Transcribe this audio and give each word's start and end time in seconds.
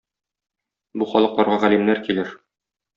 Бу 1.03 1.09
халыкларга 1.13 1.61
галимнәр 1.67 2.05
килер. 2.11 2.37